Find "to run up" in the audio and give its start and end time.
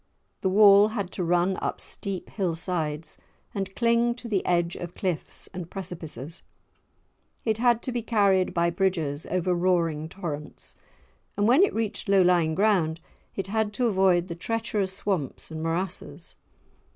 1.11-1.79